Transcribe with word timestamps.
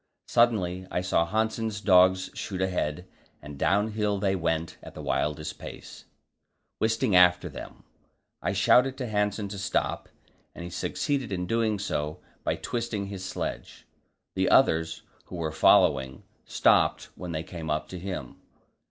Suddenly 0.27 0.87
I 0.89 1.01
saw 1.01 1.27
Hanssen's 1.27 1.79
dogs 1.79 2.31
shoot 2.33 2.59
ahead, 2.59 3.07
and 3.39 3.55
downhill 3.55 4.17
they 4.17 4.35
went 4.35 4.79
at 4.81 4.95
the 4.95 5.01
wildest 5.03 5.59
pace, 5.59 6.05
Wisting 6.79 7.15
after 7.15 7.47
them. 7.49 7.83
I 8.41 8.51
shouted 8.51 8.97
to 8.97 9.05
Hanssen 9.07 9.47
to 9.49 9.59
stop, 9.59 10.09
and 10.55 10.63
he 10.63 10.71
succeeded 10.71 11.31
in 11.31 11.45
doing 11.45 11.77
so 11.77 12.19
by 12.43 12.55
twisting 12.55 13.05
his 13.09 13.23
sledge. 13.23 13.85
The 14.33 14.49
others, 14.49 15.03
who 15.25 15.35
were 15.35 15.51
following, 15.51 16.23
stopped 16.45 17.09
when 17.13 17.31
they 17.31 17.43
came 17.43 17.69
up 17.69 17.87
to 17.89 17.99
him. 17.99 18.41